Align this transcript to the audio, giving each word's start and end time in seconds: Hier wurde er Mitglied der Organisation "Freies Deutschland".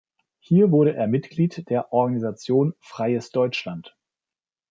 Hier 0.39 0.71
wurde 0.71 0.95
er 0.95 1.05
Mitglied 1.05 1.69
der 1.69 1.93
Organisation 1.93 2.73
"Freies 2.79 3.29
Deutschland". 3.29 3.95